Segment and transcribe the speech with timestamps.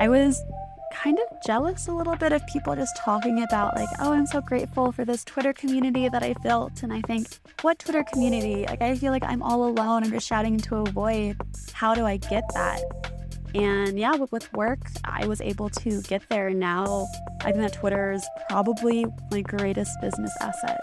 [0.00, 0.42] I was
[0.94, 4.40] kind of jealous a little bit of people just talking about, like, oh, I'm so
[4.40, 6.82] grateful for this Twitter community that I built.
[6.82, 7.28] And I think,
[7.60, 8.64] what Twitter community?
[8.66, 10.02] Like, I feel like I'm all alone.
[10.02, 11.36] I'm just shouting into a void.
[11.74, 12.80] How do I get that?
[13.54, 16.48] And yeah, with work, I was able to get there.
[16.48, 17.06] And now
[17.42, 20.80] I think that Twitter is probably my greatest business asset.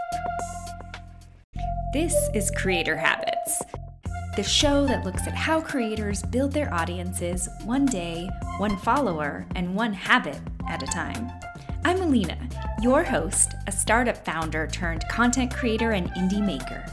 [1.92, 3.37] This is Creator Habits,
[4.38, 8.30] the show that looks at how creators build their audiences one day,
[8.60, 10.40] one follower, and one habit
[10.70, 11.32] at a time.
[11.84, 12.38] I'm Alina,
[12.80, 16.86] your host, a startup founder turned content creator and indie maker.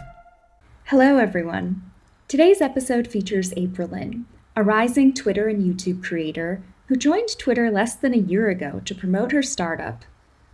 [0.84, 1.82] Hello, everyone.
[2.28, 4.24] Today's episode features Aprilyn,
[4.56, 8.94] a rising Twitter and YouTube creator who joined Twitter less than a year ago to
[8.94, 10.06] promote her startup,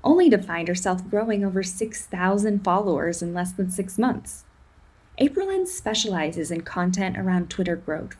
[0.02, 4.44] only to find herself growing over 6,000 followers in less than six months.
[5.20, 8.16] Aprilyn specializes in content around Twitter growth,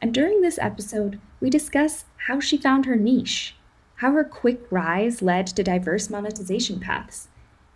[0.00, 3.54] and during this episode, we discuss how she found her niche,
[3.96, 7.28] how her quick rise led to diverse monetization paths,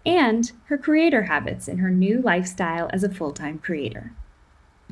[0.06, 4.12] and her creator habits in her new lifestyle as a full time creator.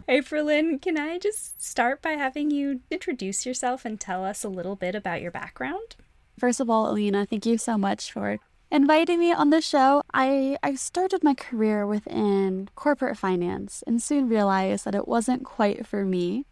[0.06, 4.76] Aprilyn, can I just start by having you introduce yourself and tell us a little
[4.76, 5.96] bit about your background?
[6.38, 8.38] First of all, Alina, thank you so much for
[8.70, 10.02] inviting me on the show.
[10.12, 15.86] I, I started my career within corporate finance and soon realized that it wasn't quite
[15.86, 16.46] for me.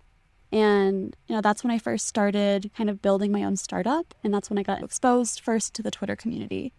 [0.50, 4.14] And, you know, that's when I first started kind of building my own startup.
[4.24, 6.72] And that's when I got exposed first to the Twitter community.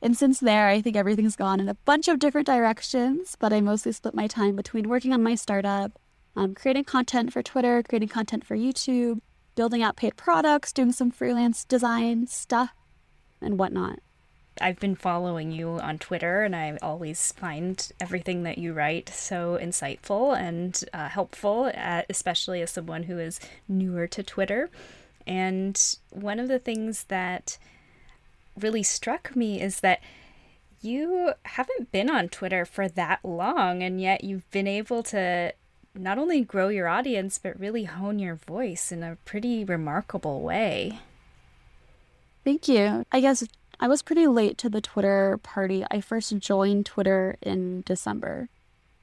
[0.00, 3.60] And since there, I think everything's gone in a bunch of different directions, but I
[3.60, 5.98] mostly split my time between working on my startup
[6.36, 9.20] um, creating content for Twitter, creating content for YouTube,
[9.54, 12.74] building out paid products, doing some freelance design stuff,
[13.40, 14.00] and whatnot.
[14.60, 19.58] I've been following you on Twitter, and I always find everything that you write so
[19.60, 24.70] insightful and uh, helpful, uh, especially as someone who is newer to Twitter.
[25.26, 27.58] And one of the things that
[28.58, 30.00] really struck me is that
[30.80, 35.52] you haven't been on Twitter for that long, and yet you've been able to
[35.94, 41.00] not only grow your audience, but really hone your voice in a pretty remarkable way.
[42.44, 43.04] Thank you.
[43.10, 43.44] I guess
[43.78, 45.84] I was pretty late to the Twitter party.
[45.90, 48.48] I first joined Twitter in December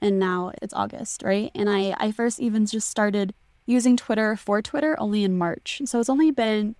[0.04, 1.50] and now it's August, right?
[1.56, 3.34] And I, I first even just started
[3.66, 5.82] using Twitter for Twitter only in March.
[5.86, 6.76] So it's only been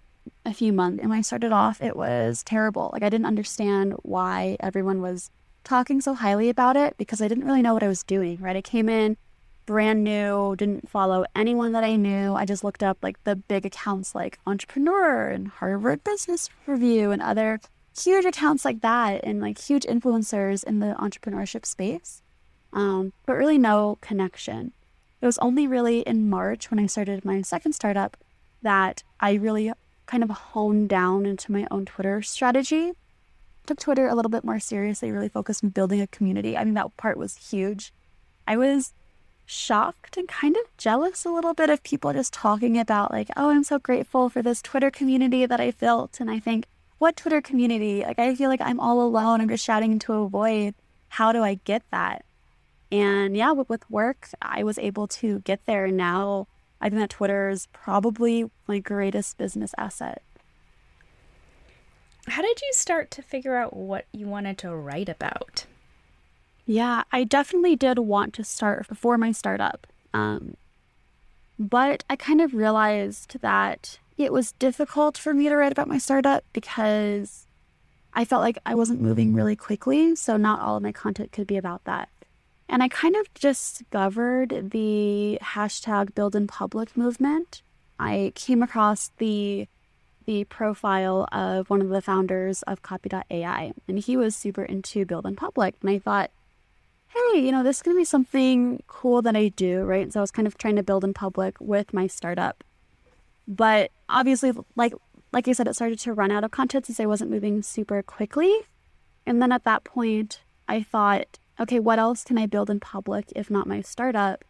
[0.46, 1.02] a few months.
[1.02, 2.90] And when I started off, it was terrible.
[2.92, 5.30] Like I didn't understand why everyone was
[5.64, 8.58] talking so highly about it because I didn't really know what I was doing, right?
[8.58, 9.16] I came in,
[9.66, 12.34] brand new, didn't follow anyone that I knew.
[12.34, 17.22] I just looked up like the big accounts like Entrepreneur and Harvard Business Review and
[17.22, 17.62] other
[17.98, 22.22] huge accounts like that and like huge influencers in the entrepreneurship space.
[22.72, 24.74] Um, but really no connection.
[25.22, 28.18] It was only really in March when I started my second startup
[28.62, 29.72] that I really
[30.06, 32.94] kind of honed down into my own Twitter strategy.
[33.66, 36.58] Took Twitter a little bit more seriously, really focused on building a community.
[36.58, 37.94] I mean, that part was huge.
[38.46, 38.92] I was
[39.46, 43.52] shocked and kind of jealous a little bit of people just talking about, like, oh,
[43.52, 46.20] I'm so grateful for this Twitter community that I built.
[46.20, 46.66] And I think,
[47.04, 48.02] what Twitter community?
[48.02, 49.42] Like, I feel like I'm all alone.
[49.42, 50.74] I'm just shouting into a void.
[51.10, 52.24] How do I get that?
[52.94, 55.84] And yeah, with, with work, I was able to get there.
[55.84, 56.48] And now
[56.80, 60.22] I think that Twitter is probably my greatest business asset.
[62.26, 65.66] How did you start to figure out what you wanted to write about?
[66.66, 69.88] Yeah, I definitely did want to start before my startup.
[70.14, 70.56] Um,
[71.60, 75.98] but I kind of realized that it was difficult for me to write about my
[75.98, 77.48] startup because
[78.14, 80.16] I felt like I wasn't moving really quickly.
[80.16, 82.10] So not all of my content could be about that.
[82.70, 87.62] And I kind of discovered the hashtag build in public movement.
[88.00, 89.68] I came across the
[90.26, 95.26] the profile of one of the founders of copy.ai and he was super into build
[95.26, 96.32] in public and I thought
[97.14, 100.12] hey, you know, this is to be something cool that I do, right?
[100.12, 102.64] So I was kind of trying to build in public with my startup.
[103.48, 104.94] But obviously, like
[105.34, 108.04] like I said, it started to run out of content since I wasn't moving super
[108.04, 108.56] quickly.
[109.26, 113.26] And then at that point, I thought, okay, what else can I build in public
[113.36, 114.46] if not my startup?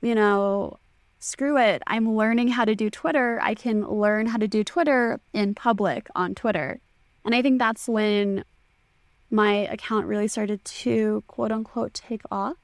[0.00, 0.78] You know,
[1.18, 1.82] screw it.
[1.86, 3.38] I'm learning how to do Twitter.
[3.42, 6.80] I can learn how to do Twitter in public on Twitter.
[7.24, 8.44] And I think that's when
[9.30, 12.56] my account really started to quote unquote take off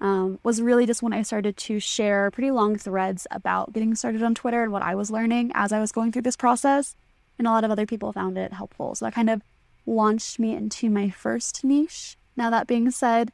[0.00, 4.22] um, was really just when I started to share pretty long threads about getting started
[4.22, 6.94] on Twitter and what I was learning as I was going through this process.
[7.38, 8.94] And a lot of other people found it helpful.
[8.94, 9.42] So that kind of
[9.86, 12.16] launched me into my first niche.
[12.36, 13.32] Now, that being said,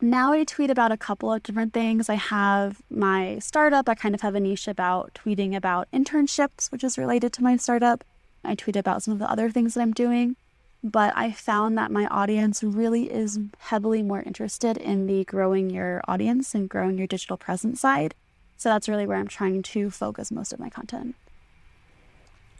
[0.00, 2.08] now I tweet about a couple of different things.
[2.08, 3.88] I have my startup.
[3.88, 7.56] I kind of have a niche about tweeting about internships, which is related to my
[7.56, 8.02] startup.
[8.42, 10.36] I tweet about some of the other things that I'm doing.
[10.82, 16.00] But I found that my audience really is heavily more interested in the growing your
[16.08, 18.14] audience and growing your digital presence side.
[18.56, 21.14] So that's really where I'm trying to focus most of my content.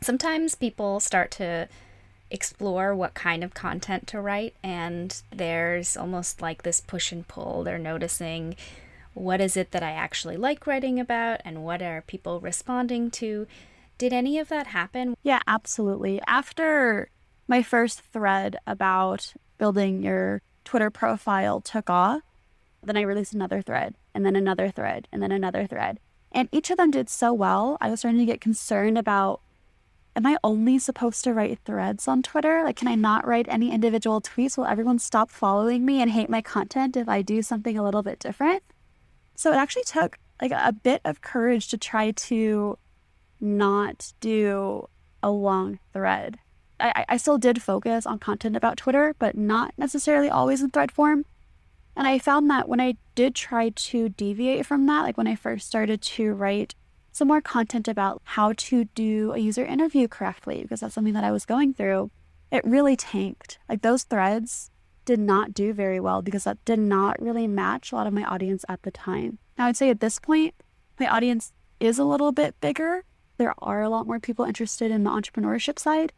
[0.02, 1.68] Sometimes people start to
[2.30, 7.64] explore what kind of content to write and there's almost like this push and pull
[7.64, 8.54] they're noticing
[9.14, 13.46] what is it that i actually like writing about and what are people responding to
[13.98, 17.10] did any of that happen yeah absolutely after
[17.50, 22.22] my first thread about building your twitter profile took off
[22.82, 25.98] then i released another thread and then another thread and then another thread
[26.30, 29.40] and each of them did so well i was starting to get concerned about
[30.16, 32.62] am I only supposed to write threads on Twitter?
[32.64, 34.58] Like, can I not write any individual tweets?
[34.58, 38.02] Will everyone stop following me and hate my content if I do something a little
[38.02, 38.64] bit different?
[39.36, 42.76] So it actually took like a bit of courage to try to
[43.40, 44.88] not do
[45.22, 46.38] a long thread.
[46.80, 50.90] I, I still did focus on content about Twitter, but not necessarily always in thread
[50.90, 51.24] form.
[51.96, 55.34] And I found that when I did try to deviate from that, like when I
[55.34, 56.74] first started to write
[57.12, 61.24] some more content about how to do a user interview correctly because that's something that
[61.24, 62.10] I was going through,
[62.50, 63.58] it really tanked.
[63.68, 64.70] Like those threads
[65.04, 68.24] did not do very well because that did not really match a lot of my
[68.24, 69.38] audience at the time.
[69.58, 70.54] Now, I'd say at this point,
[70.98, 73.04] my audience is a little bit bigger.
[73.38, 76.12] There are a lot more people interested in the entrepreneurship side.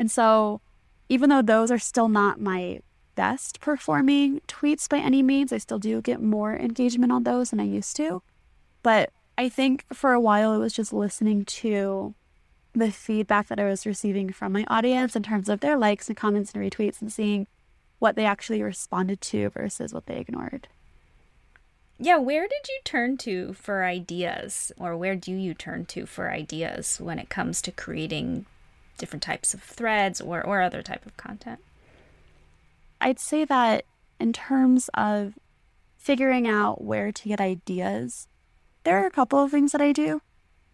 [0.00, 0.62] And so,
[1.10, 2.80] even though those are still not my
[3.16, 7.60] best performing tweets by any means, I still do get more engagement on those than
[7.60, 8.22] I used to.
[8.82, 12.14] But I think for a while it was just listening to
[12.72, 16.16] the feedback that I was receiving from my audience in terms of their likes and
[16.16, 17.46] comments and retweets and seeing
[17.98, 20.66] what they actually responded to versus what they ignored.
[21.98, 26.30] Yeah, where did you turn to for ideas, or where do you turn to for
[26.30, 28.46] ideas when it comes to creating
[29.00, 31.58] different types of threads or, or other type of content?
[33.00, 33.84] I'd say that
[34.20, 35.38] in terms of
[35.96, 38.28] figuring out where to get ideas,
[38.84, 40.20] there are a couple of things that I do.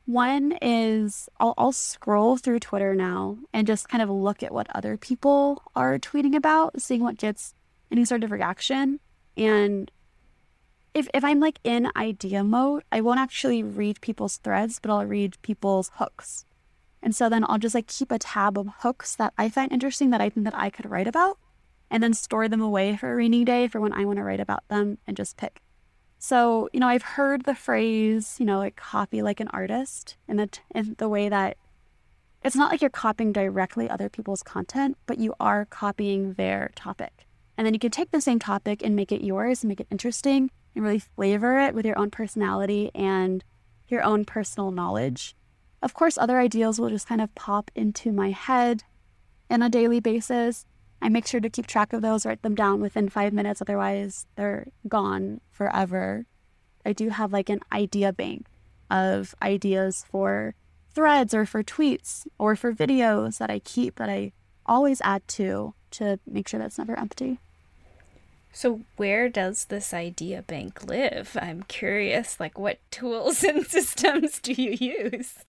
[0.06, 4.68] One is I'll, I'll scroll through Twitter now and just kind of look at what
[4.74, 7.54] other people are tweeting about, seeing what gets
[7.90, 9.00] any sort of reaction.
[9.36, 9.90] And
[10.94, 15.04] if, if I'm like in idea mode, I won't actually read people's threads, but I'll
[15.04, 16.45] read people's hooks.
[17.06, 20.10] And so then I'll just like keep a tab of hooks that I find interesting
[20.10, 21.38] that I think that I could write about
[21.88, 24.40] and then store them away for a rainy day for when I want to write
[24.40, 25.62] about them and just pick
[26.18, 30.36] so, you know, I've heard the phrase, you know, like copy like an artist in
[30.38, 31.56] the, in the way that
[32.42, 37.26] it's not like you're copying directly other people's content, but you are copying their topic.
[37.56, 39.86] And then you can take the same topic and make it yours and make it
[39.90, 43.44] interesting and really flavor it with your own personality and
[43.86, 45.35] your own personal knowledge.
[45.86, 48.82] Of course, other ideas will just kind of pop into my head
[49.48, 50.66] on a daily basis.
[51.00, 54.26] I make sure to keep track of those, write them down within five minutes, otherwise,
[54.34, 56.26] they're gone forever.
[56.84, 58.48] I do have like an idea bank
[58.90, 60.56] of ideas for
[60.92, 64.32] threads or for tweets or for videos that I keep that I
[64.66, 67.38] always add to to make sure that's never empty.
[68.50, 71.36] So where does this idea bank live?
[71.40, 75.44] I'm curious like what tools and systems do you use?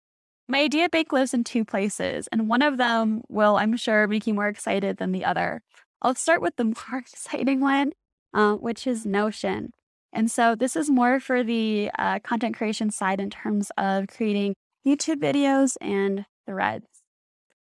[0.49, 4.29] My idea bank lives in two places, and one of them will, I'm sure, make
[4.29, 5.63] you more excited than the other.
[6.01, 7.93] I'll start with the more exciting one,
[8.33, 9.73] uh, which is Notion.
[10.13, 14.55] And so this is more for the uh, content creation side in terms of creating
[14.87, 16.87] YouTube videos and threads.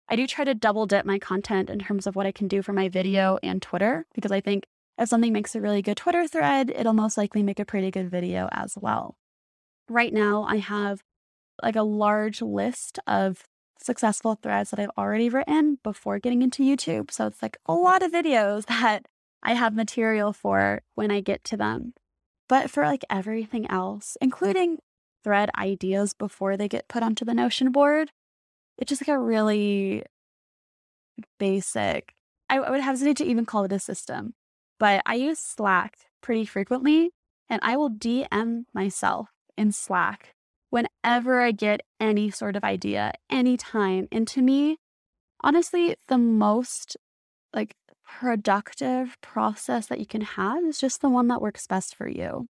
[0.08, 2.62] I do try to double dip my content in terms of what I can do
[2.62, 4.64] for my video and Twitter, because I think
[4.98, 8.10] if something makes a really good Twitter thread, it'll most likely make a pretty good
[8.10, 9.18] video as well.
[9.90, 11.02] Right now, I have
[11.64, 13.44] like a large list of
[13.80, 17.12] successful threads that I've already written before getting into YouTube.
[17.12, 17.84] So it's like a mm-hmm.
[17.84, 19.08] lot of videos that
[19.44, 21.94] I have material for when I get to them.
[22.48, 24.26] But for like everything else, mm.
[24.26, 24.78] including
[25.24, 28.12] thread ideas before they get put onto the Notion board,
[28.78, 30.04] it's just like a really
[31.40, 32.14] basic,
[32.50, 34.34] I would hesitate to even call it a system,
[34.80, 37.12] but I use Slack pretty frequently
[37.50, 40.34] and I will DM myself in Slack
[40.72, 44.08] whenever I get any sort of idea, anytime.
[44.12, 44.78] And to me,
[45.42, 46.98] honestly, the most
[47.54, 52.08] like productive process that you can have is just the one that works best for
[52.08, 52.48] you.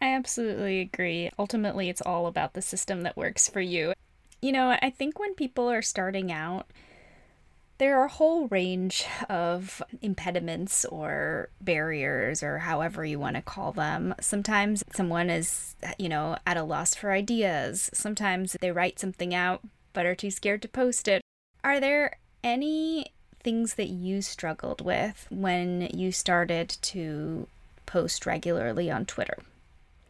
[0.00, 1.30] I absolutely agree.
[1.38, 3.92] Ultimately, it's all about the system that works for you.
[4.40, 6.70] You know, I think when people are starting out,
[7.84, 13.72] There are a whole range of impediments or barriers, or however you want to call
[13.72, 14.14] them.
[14.22, 17.90] Sometimes someone is, you know, at a loss for ideas.
[17.92, 19.60] Sometimes they write something out
[19.92, 21.20] but are too scared to post it.
[21.62, 23.12] Are there any
[23.42, 27.48] things that you struggled with when you started to
[27.84, 29.36] post regularly on Twitter?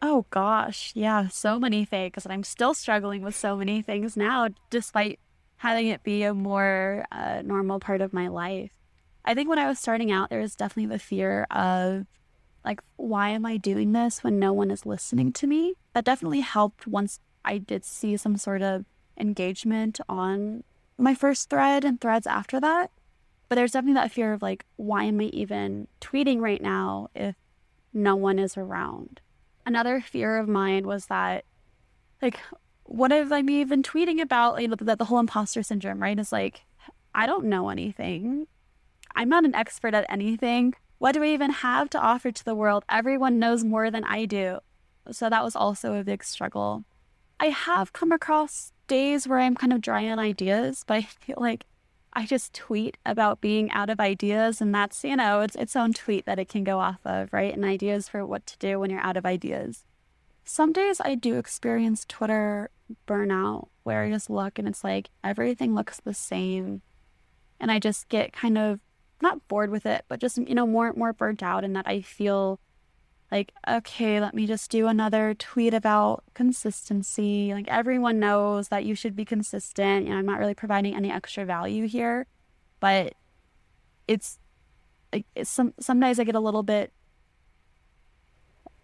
[0.01, 2.25] Oh gosh, yeah, so many things.
[2.25, 5.19] And I'm still struggling with so many things now, despite
[5.57, 8.71] having it be a more uh, normal part of my life.
[9.23, 12.05] I think when I was starting out, there was definitely the fear of,
[12.63, 15.73] like, why am I doing this when no one is listening to me?
[15.93, 18.85] That definitely helped once I did see some sort of
[19.17, 20.63] engagement on
[20.97, 22.91] my first thread and threads after that.
[23.47, 27.35] But there's definitely that fear of, like, why am I even tweeting right now if
[27.93, 29.21] no one is around?
[29.65, 31.45] Another fear of mine was that,
[32.21, 32.39] like,
[32.85, 34.61] what have I even tweeting about?
[34.61, 36.17] You know, that the whole imposter syndrome, right?
[36.17, 36.61] Is like,
[37.13, 38.47] I don't know anything.
[39.15, 40.73] I'm not an expert at anything.
[40.97, 42.83] What do I even have to offer to the world?
[42.89, 44.59] Everyone knows more than I do.
[45.11, 46.85] So that was also a big struggle.
[47.39, 51.37] I have come across days where I'm kind of dry on ideas, but I feel
[51.37, 51.65] like
[52.13, 55.91] I just tweet about being out of ideas, and that's, you know, it's its own
[55.91, 57.53] tweet that it can go off of, right?
[57.53, 59.83] And ideas for what to do when you're out of ideas.
[60.45, 62.69] Some days I do experience Twitter
[63.07, 66.81] burnout where I just look and it's like everything looks the same.
[67.59, 68.79] And I just get kind of
[69.21, 72.01] not bored with it, but just, you know, more more burnt out and that I
[72.01, 72.59] feel
[73.31, 77.53] like, okay, let me just do another tweet about consistency.
[77.53, 80.05] Like everyone knows that you should be consistent.
[80.05, 82.27] You know, I'm not really providing any extra value here,
[82.79, 83.13] but
[84.07, 84.39] it's
[85.11, 86.93] like some some I get a little bit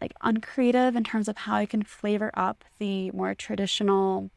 [0.02, 4.32] like uncreative in terms of how I can flavor up the more traditional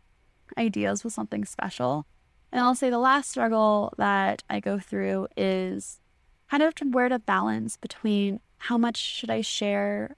[0.59, 2.07] ideas with something special.
[2.53, 5.99] And I'll say the last struggle that I go through is
[6.51, 10.17] kind of where to balance between how much should I share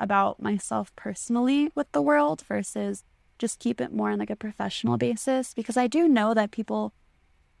[0.00, 3.04] about myself personally with the world versus
[3.38, 6.92] just keep it more on like a professional basis because I do know that people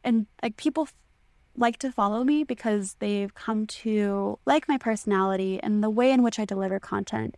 [0.02, 0.88] and like people
[1.56, 6.22] like to follow me because they've come to like my personality and the way in
[6.22, 7.36] which I deliver content.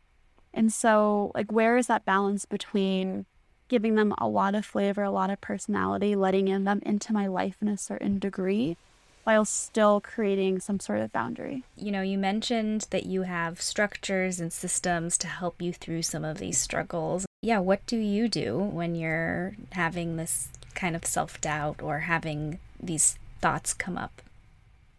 [0.55, 3.27] And so, like, where is that balance between
[3.69, 7.27] giving them a lot of flavor, a lot of personality, letting in them into my
[7.27, 8.79] life in a certain degree,
[9.25, 11.63] while still creating some sort of boundary?
[11.77, 16.25] You know, you mentioned that you have structures and systems to help you through some
[16.25, 17.27] of these struggles.
[17.43, 22.61] Yeah, what do you do when you're having this kind of self doubt or having
[22.81, 24.23] these thoughts come up?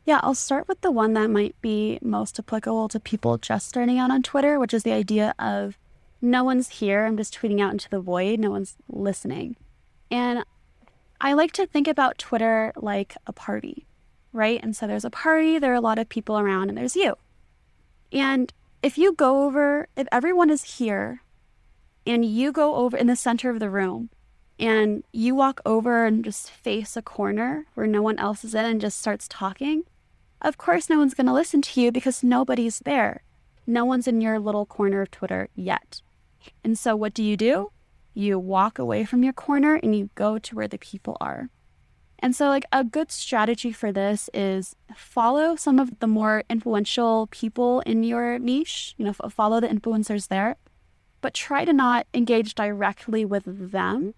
[0.05, 3.99] Yeah, I'll start with the one that might be most applicable to people just starting
[3.99, 5.77] out on Twitter, which is the idea of
[6.21, 7.05] no one's here.
[7.05, 8.39] I'm just tweeting out into the void.
[8.39, 9.57] No one's listening.
[10.09, 10.45] And
[11.19, 13.85] I like to think about Twitter like a party,
[14.31, 14.63] right?
[14.63, 17.15] And so there's a party, there are a lot of people around, and there's you.
[18.13, 21.21] And if you go over, if everyone is here
[22.05, 24.09] and you go over in the center of the room
[24.59, 28.65] and you walk over and just face a corner where no one else is in
[28.65, 29.83] and just starts talking,
[30.41, 33.23] of course no one's going to listen to you because nobody's there.
[33.67, 36.01] No one's in your little corner of Twitter yet.
[36.63, 37.71] And so what do you do?
[38.13, 41.49] You walk away from your corner and you go to where the people are.
[42.19, 47.27] And so, like, a good strategy for this is follow some of the more influential
[47.27, 50.55] people in your niche, you know, follow the influencers there,
[51.21, 54.15] but try to not engage directly with them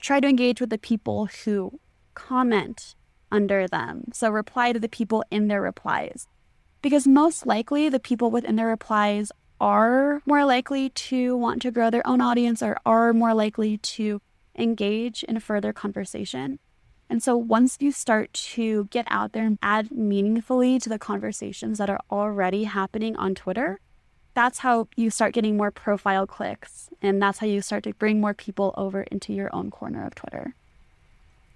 [0.00, 1.78] try to engage with the people who
[2.14, 2.94] comment
[3.30, 4.04] under them.
[4.12, 6.26] So reply to the people in their replies.
[6.82, 9.30] Because most likely the people within their replies
[9.60, 14.20] are more likely to want to grow their own audience or are more likely to
[14.56, 16.58] engage in a further conversation.
[17.10, 21.78] And so once you start to get out there and add meaningfully to the conversations
[21.78, 23.80] that are already happening on Twitter,
[24.34, 26.90] that's how you start getting more profile clicks.
[27.02, 30.14] And that's how you start to bring more people over into your own corner of
[30.14, 30.54] Twitter.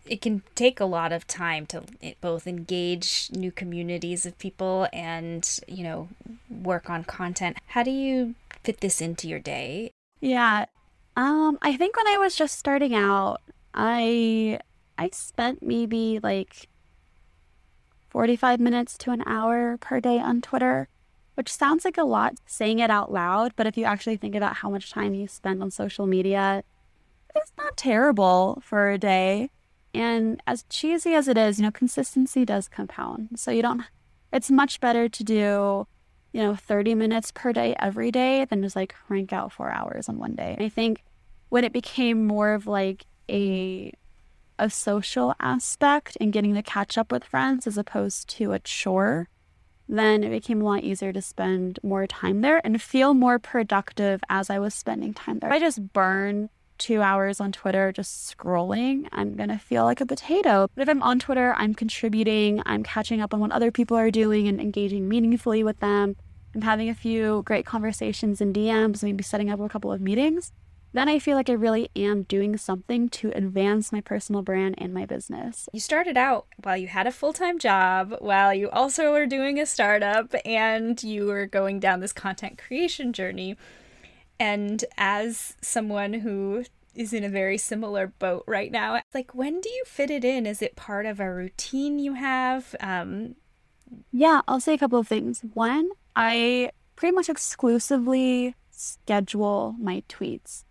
[0.07, 1.83] It can take a lot of time to
[2.21, 6.09] both engage new communities of people and, you know,
[6.51, 7.57] work on content.
[7.69, 9.91] How do you fit this into your day?
[10.21, 10.67] Yeah.
[11.17, 13.41] Um, I think when I was just starting out,
[13.73, 14.59] I
[14.99, 16.69] I spent maybe like
[18.11, 20.89] 45 minutes to an hour per day on Twitter
[21.35, 24.57] which sounds like a lot saying it out loud, but if you actually think about
[24.57, 26.63] how much time you spend on social media,
[27.35, 29.51] it's not terrible for a day.
[29.93, 33.31] And as cheesy as it is, you know, consistency does compound.
[33.37, 33.83] So you don't,
[34.33, 35.87] it's much better to do,
[36.33, 40.09] you know, 30 minutes per day every day than just like crank out four hours
[40.09, 40.57] on one day.
[40.59, 41.05] I think
[41.49, 43.93] when it became more of like a
[44.59, 49.29] a social aspect and getting to catch up with friends as opposed to a chore,
[49.89, 54.23] then it became a lot easier to spend more time there and feel more productive
[54.29, 55.53] as I was spending time there.
[55.53, 56.49] I just burn
[56.79, 60.69] two hours on Twitter just scrolling, I'm going to feel like a potato.
[60.75, 64.11] But if I'm on Twitter, I'm contributing, I'm catching up on what other people are
[64.11, 66.17] doing and engaging meaningfully with them.
[66.55, 70.53] I'm having a few great conversations in DMs, maybe setting up a couple of meetings.
[70.95, 74.95] Then I feel like I really am doing something to advance my personal brand and
[74.95, 75.69] my business.
[75.73, 79.59] You started out while you had a full time job, while you also were doing
[79.59, 83.57] a startup, and you were going down this content creation journey.
[84.39, 89.69] And as someone who is in a very similar boat right now, like when do
[89.69, 90.47] you fit it in?
[90.47, 92.77] Is it part of a routine you have?
[92.79, 93.35] Um,
[94.13, 95.43] yeah, I'll say a couple of things.
[95.55, 100.63] One, I pretty much exclusively schedule my tweets.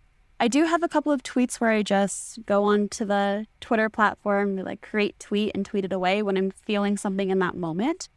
[0.44, 4.56] I do have a couple of tweets where I just go onto the Twitter platform,
[4.56, 8.10] like create tweet and tweet it away when I'm feeling something in that moment.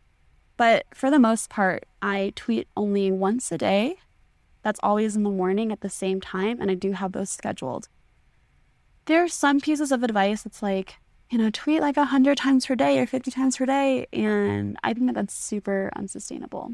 [0.57, 3.95] But for the most part, I tweet only once a day
[4.61, 7.87] that's always in the morning at the same time, and I do have those scheduled.
[9.05, 10.95] There are some pieces of advice that's like,
[11.29, 14.93] you know, tweet like 100 times per day or 50 times per day, and I
[14.93, 16.73] think that that's super unsustainable,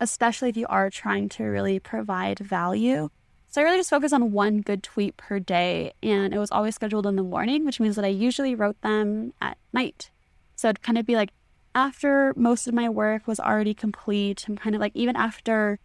[0.00, 3.10] especially if you are trying to really provide value.
[3.48, 6.74] So I really just focus on one good tweet per day, and it was always
[6.74, 10.10] scheduled in the morning, which means that I usually wrote them at night.
[10.56, 11.30] So it'd kind of be like
[11.74, 15.78] after most of my work was already complete, and kind of like even after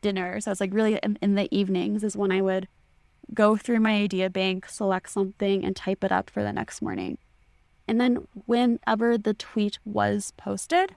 [0.00, 0.40] dinner.
[0.40, 2.68] So it's like really in, in the evenings is when I would
[3.34, 7.18] go through my idea bank, select something, and type it up for the next morning.
[7.88, 10.94] And then whenever the tweet was posted,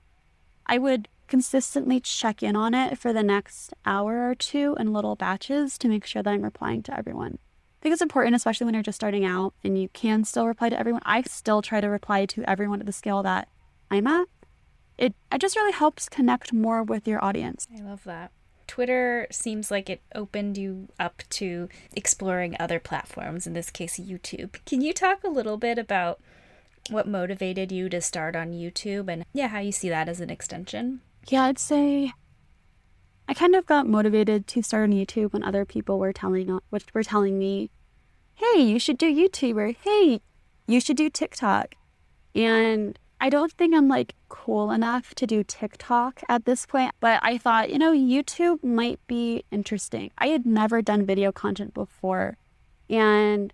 [0.65, 5.15] I would consistently check in on it for the next hour or two in little
[5.15, 7.38] batches to make sure that I'm replying to everyone.
[7.79, 10.69] I think it's important, especially when you're just starting out and you can still reply
[10.69, 11.01] to everyone.
[11.05, 13.48] I still try to reply to everyone at the scale that
[13.89, 14.27] I'm at.
[14.98, 17.67] It, it just really helps connect more with your audience.
[17.74, 18.31] I love that.
[18.67, 24.63] Twitter seems like it opened you up to exploring other platforms, in this case, YouTube.
[24.65, 26.19] Can you talk a little bit about
[26.89, 30.29] what motivated you to start on YouTube and, yeah, how you see that as an
[30.29, 31.01] extension?
[31.27, 32.14] Yeah, I'd say
[33.27, 36.86] I kind of got motivated to start on YouTube when other people were telling which
[36.94, 37.70] were telling me,
[38.34, 40.22] "Hey, you should do YouTube," or "Hey,
[40.68, 41.75] you should do TikTok,"
[42.34, 47.20] and I don't think I'm like cool enough to do TikTok at this point, but
[47.22, 50.12] I thought, you know, YouTube might be interesting.
[50.18, 52.38] I had never done video content before.
[52.90, 53.53] And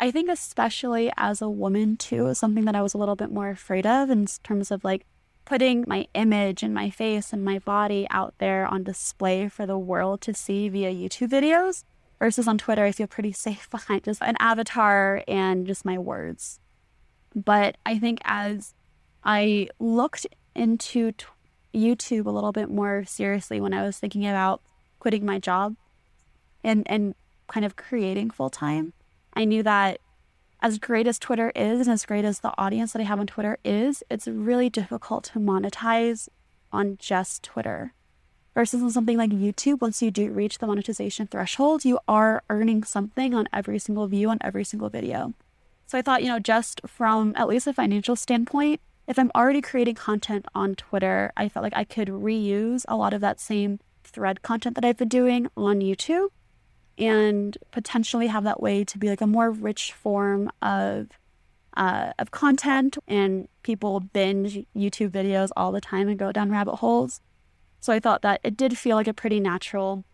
[0.00, 3.50] I think, especially as a woman, too, something that I was a little bit more
[3.50, 5.06] afraid of in terms of like
[5.44, 9.78] putting my image and my face and my body out there on display for the
[9.78, 11.84] world to see via YouTube videos.
[12.18, 16.60] Versus on Twitter, I feel pretty safe behind just an avatar and just my words.
[17.34, 18.74] But I think as
[19.24, 21.26] I looked into t-
[21.74, 24.60] YouTube a little bit more seriously when I was thinking about
[24.98, 25.76] quitting my job
[26.62, 27.14] and and
[27.48, 28.92] kind of creating full time.
[29.34, 30.00] I knew that
[30.62, 33.26] as great as Twitter is and as great as the audience that I have on
[33.26, 36.28] Twitter is, it's really difficult to monetize
[36.72, 37.92] on just Twitter.
[38.54, 42.84] Versus on something like YouTube, once you do reach the monetization threshold, you are earning
[42.84, 45.34] something on every single view on every single video.
[45.86, 49.62] So I thought, you know, just from at least a financial standpoint, if I'm already
[49.62, 53.80] creating content on Twitter, I felt like I could reuse a lot of that same
[54.04, 56.28] thread content that I've been doing on YouTube
[56.98, 61.08] and potentially have that way to be like a more rich form of
[61.74, 66.76] uh, of content and people binge YouTube videos all the time and go down rabbit
[66.76, 67.20] holes.
[67.80, 70.04] So I thought that it did feel like a pretty natural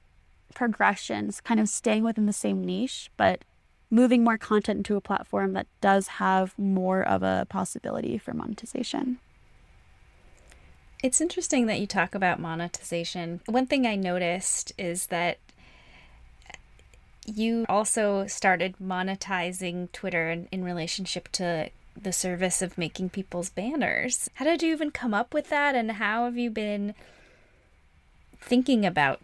[0.55, 3.45] progression, kind of staying within the same niche, but
[3.91, 9.19] moving more content into a platform that does have more of a possibility for monetization.
[11.03, 13.41] It's interesting that you talk about monetization.
[13.47, 15.38] One thing I noticed is that
[17.29, 24.31] you also started monetizing Twitter in, in relationship to the service of making people's banners.
[24.35, 26.95] How did you even come up with that, and how have you been
[28.41, 29.21] thinking about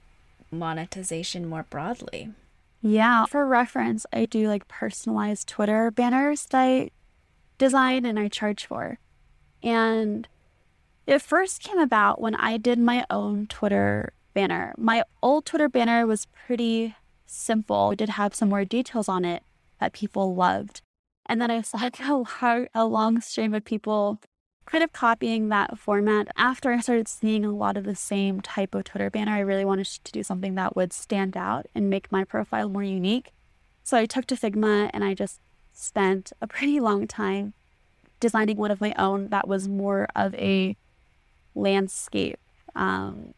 [0.50, 2.30] monetization more broadly?
[2.82, 3.24] Yeah.
[3.26, 6.90] For reference, I do like personalized Twitter banners that I
[7.56, 8.98] design and I charge for.
[9.62, 10.28] And
[11.06, 14.74] it first came about when I did my own Twitter banner.
[14.76, 16.94] My old Twitter banner was pretty
[17.34, 17.90] simple.
[17.90, 19.42] It did have some more details on it
[19.80, 20.82] that people loved.
[21.26, 24.20] And then I saw like a, a long stream of people
[24.66, 26.28] kind of copying that format.
[26.36, 29.64] After I started seeing a lot of the same type of Twitter banner, I really
[29.64, 33.32] wanted to do something that would stand out and make my profile more unique.
[33.82, 35.40] So I took to Figma and I just
[35.72, 37.52] spent a pretty long time
[38.20, 40.76] designing one of my own that was more of a
[41.54, 42.38] landscape.
[42.74, 43.34] Um,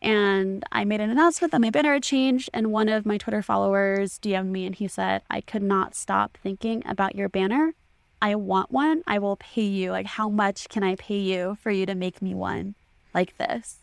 [0.00, 3.42] and I made an announcement that my banner had changed, and one of my Twitter
[3.42, 7.74] followers DM'd me and he said, I could not stop thinking about your banner.
[8.20, 9.02] I want one.
[9.06, 9.90] I will pay you.
[9.90, 12.74] Like, how much can I pay you for you to make me one
[13.14, 13.76] like this?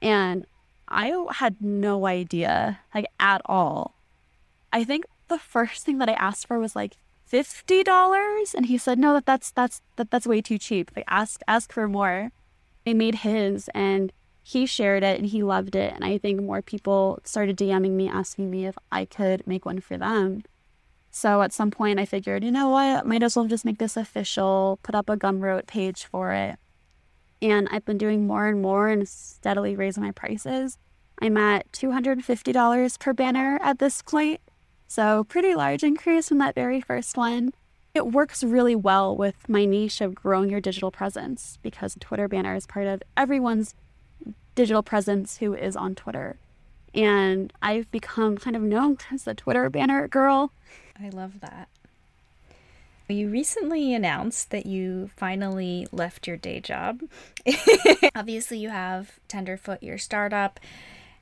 [0.00, 0.46] And
[0.88, 3.94] I had no idea, like, at all.
[4.72, 8.78] I think the first thing that I asked for was like fifty dollars, and he
[8.78, 10.90] said, "No, that that's that's that that's way too cheap.
[10.94, 12.30] Like, ask ask for more."
[12.86, 14.12] I made his, and
[14.48, 18.08] he shared it, and he loved it, and I think more people started DMing me
[18.08, 20.44] asking me if I could make one for them.
[21.10, 23.96] So at some point, I figured, you know what, might as well just make this
[23.96, 26.60] official, put up a Gumroad page for it.
[27.42, 30.78] And I've been doing more and more and steadily raising my prices.
[31.20, 34.40] I'm at $250 per banner at this point.
[34.86, 37.52] So, pretty large increase from that very first one.
[37.94, 42.54] It works really well with my niche of growing your digital presence because Twitter banner
[42.54, 43.74] is part of everyone's
[44.56, 46.36] digital presence who is on Twitter.
[46.92, 50.50] And I've become kind of known as the Twitter banner girl.
[51.00, 51.68] I love that.
[53.08, 57.02] You recently announced that you finally left your day job.
[58.16, 60.58] Obviously, you have Tenderfoot, your startup,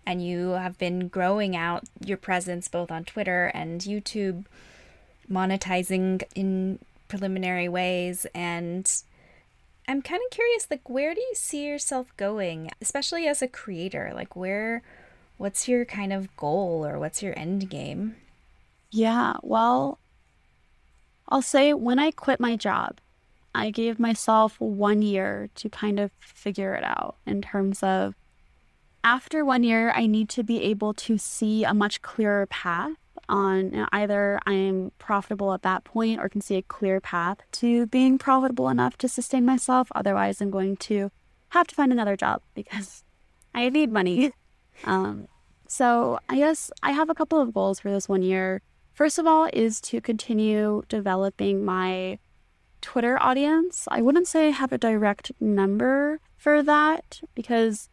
[0.07, 4.47] and you have been growing out your presence both on Twitter and YouTube,
[5.31, 8.27] monetizing in preliminary ways.
[8.35, 8.91] And
[9.87, 14.13] I'm kind of curious, like, where do you see yourself going, especially as a creator?
[14.15, 14.83] Like, where,
[15.37, 18.17] what's your kind of goal or what's your end game?
[18.91, 19.99] Yeah, well,
[21.29, 22.99] I'll say when I quit my job,
[23.55, 28.15] I gave myself one year to kind of figure it out in terms of
[29.05, 32.97] after one year, I need to be able to see a much clearer path
[33.29, 38.19] on either I'm profitable at that point or can see a clear path to being
[38.19, 39.89] profitable enough to sustain myself.
[39.95, 41.11] Otherwise, I'm going to
[41.51, 43.05] have to find another job because
[43.55, 44.33] I need money.
[44.83, 45.29] Um,
[45.69, 48.61] so I guess I have a couple of goals for this one year.
[48.93, 52.19] First of all, is to continue developing my
[52.81, 53.89] Twitter audience.
[53.91, 57.89] I wouldn't say I have a direct number for that because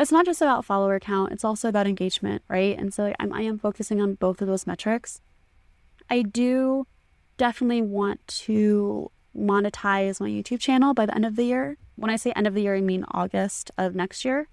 [0.00, 2.78] it's not just about follower count, it's also about engagement, right?
[2.78, 5.20] And so I'm, I am focusing on both of those metrics.
[6.08, 6.86] I do
[7.36, 11.76] definitely want to monetize my YouTube channel by the end of the year.
[11.96, 14.48] When I say end of the year, I mean August of next year.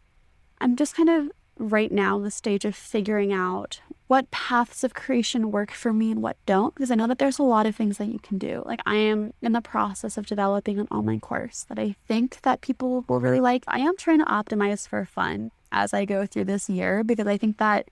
[0.60, 5.52] I'm just kind of right now the stage of figuring out what paths of creation
[5.52, 7.98] work for me and what don't because I know that there's a lot of things
[7.98, 8.63] that you can do.
[8.65, 12.62] Like I am in the process of developing an online course that I think that
[12.62, 13.63] people will really like.
[13.67, 17.38] I am trying to optimize for fun as I go through this year because I
[17.38, 17.89] think that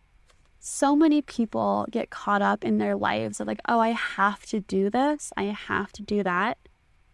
[0.59, 4.61] so many people get caught up in their lives of like, oh, I have to
[4.61, 6.57] do this, I have to do that.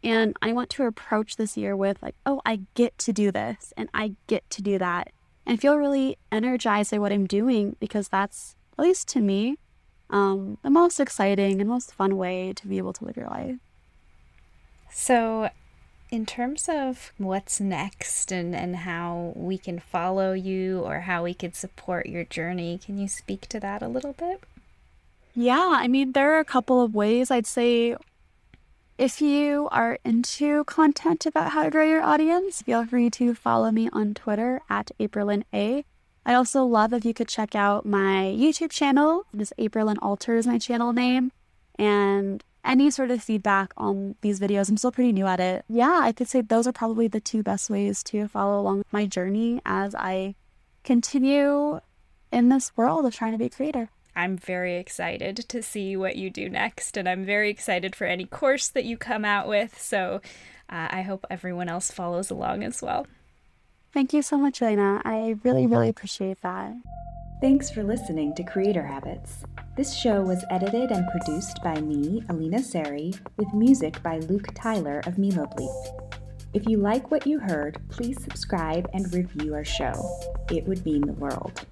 [0.04, 3.74] And I want to approach this year with like, oh, I get to do this
[3.76, 5.12] and I get to do that
[5.46, 9.58] and feel really energized by what I'm doing because that's, at least to me,
[10.10, 13.58] um, the most exciting and most fun way to be able to live your life.
[14.92, 15.50] So,
[16.10, 21.34] in terms of what's next and, and how we can follow you or how we
[21.34, 24.44] could support your journey, can you speak to that a little bit?
[25.34, 27.32] Yeah, I mean, there are a couple of ways.
[27.32, 27.96] I'd say
[28.98, 33.72] if you are into content about how to grow your audience, feel free to follow
[33.72, 35.86] me on Twitter at Aprilyn A.
[36.26, 39.26] I also love if you could check out my YouTube channel.
[39.34, 41.32] This Aprilyn Alter is my channel name.
[41.76, 45.66] And any sort of feedback on these videos, I'm still pretty new at it.
[45.68, 49.08] Yeah, I could say those are probably the two best ways to follow along my
[49.08, 50.36] journey as I
[50.84, 51.80] continue
[52.32, 53.90] in this world of trying to be a creator.
[54.16, 58.26] I'm very excited to see what you do next, and I'm very excited for any
[58.26, 59.80] course that you come out with.
[59.82, 60.22] So
[60.70, 63.08] uh, I hope everyone else follows along as well.
[63.94, 65.02] Thank you so much, Elena.
[65.04, 66.74] I really, really appreciate that.
[67.42, 69.44] Thanks for listening to Creator Habits.
[69.76, 75.00] This show was edited and produced by me, Alina Sari, with music by Luke Tyler
[75.08, 76.12] of Mimo Bleep.
[76.54, 79.94] If you like what you heard, please subscribe and review our show.
[80.52, 81.66] It would mean the world.